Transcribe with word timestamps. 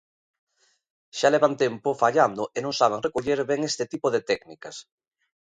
Xa 1.17 1.27
levan 1.35 1.53
tempo 1.63 1.99
fallando 2.01 2.43
e 2.57 2.59
non 2.65 2.73
saben 2.79 3.03
recoller 3.05 3.39
ben 3.51 3.61
este 3.69 3.83
tipo 3.93 4.07
de 4.15 4.21
técnicas. 4.29 4.75